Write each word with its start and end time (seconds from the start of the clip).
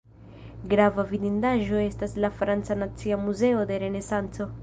Grava 0.69 1.03
vidindaĵo 1.11 1.83
estas 1.89 2.17
la 2.25 2.33
franca 2.39 2.79
nacia 2.85 3.21
muzeo 3.29 3.65
de 3.73 3.81
renesanco. 3.87 4.53